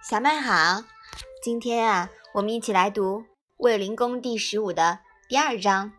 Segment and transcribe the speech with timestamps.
[0.00, 0.84] 小麦好，
[1.42, 3.20] 今天啊，我们一起来读
[3.56, 5.92] 《卫灵公》第十五的第二章，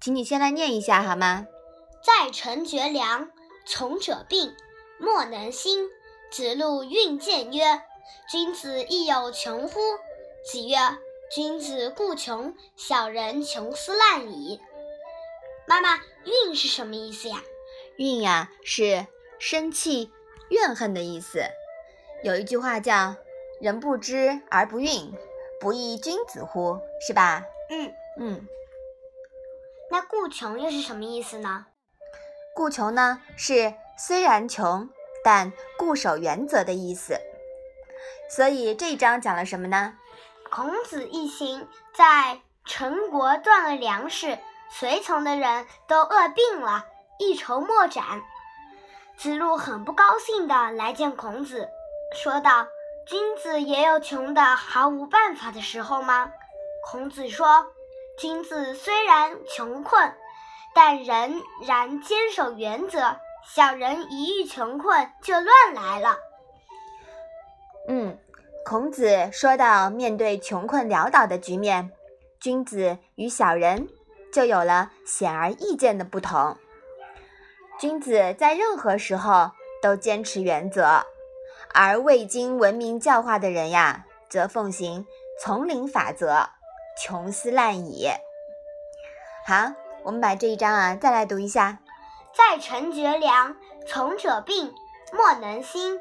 [0.00, 1.46] 请你先来念一下好吗？
[2.02, 3.30] 在臣绝粮，
[3.66, 4.56] 穷者病，
[4.98, 5.88] 莫能兴。
[6.30, 7.82] 子路运见曰
[8.32, 9.78] ：“君子亦有穷乎？”
[10.50, 10.76] 子曰
[11.30, 14.58] ：“君子固穷，小人穷斯滥矣。”
[15.68, 17.42] 妈妈，运是什么意思呀？
[17.98, 19.06] 运呀，是
[19.38, 20.10] 生气、
[20.48, 21.44] 怨恨的意思。
[22.22, 23.16] 有一句话叫
[23.60, 25.12] “人不知而不愠，
[25.60, 27.44] 不亦君子乎”，是吧？
[27.68, 28.48] 嗯嗯。
[29.90, 31.66] 那固穷又是什么意思呢？
[32.54, 34.88] 固穷呢，是虽然穷，
[35.24, 37.16] 但固守原则的意思。
[38.30, 39.98] 所以这一章讲了什么呢？
[40.48, 44.38] 孔子一行在陈国断了粮食，
[44.70, 46.86] 随从的人都饿病了，
[47.18, 48.22] 一筹莫展。
[49.16, 51.68] 子路很不高兴的来见孔子。
[52.14, 52.66] 说道
[53.06, 56.30] ：“君子也有穷的毫无办法的时候吗？”
[56.84, 57.66] 孔子说
[58.18, 60.12] ：“君子虽然穷困，
[60.74, 63.16] 但仍然坚守原则。
[63.44, 66.16] 小人一遇穷困就乱来了。”
[67.88, 68.16] 嗯，
[68.64, 71.90] 孔子说到，面对穷困潦倒的局面，
[72.38, 73.88] 君子与小人
[74.32, 76.56] 就有了显而易见的不同。
[77.78, 81.04] 君子在任何时候都坚持原则。
[81.74, 85.06] 而未经文明教化的人呀，则奉行
[85.40, 86.48] 丛林法则，
[87.00, 88.08] 穷斯滥矣。
[89.46, 89.72] 好，
[90.04, 91.78] 我们把这一章啊再来读一下。
[92.34, 93.56] 在臣绝粮，
[93.86, 94.72] 从者病，
[95.12, 96.00] 莫能兴。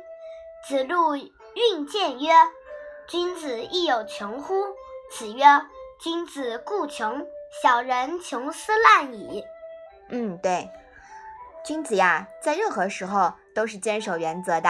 [0.68, 2.30] 子路运见曰
[3.08, 4.54] ：“君子亦有穷乎？”
[5.12, 5.44] 子曰
[6.00, 7.26] ：“君子固穷，
[7.62, 9.44] 小人穷斯滥矣。”
[10.10, 10.70] 嗯，对，
[11.66, 14.70] 君子呀，在任何时候都是坚守原则的。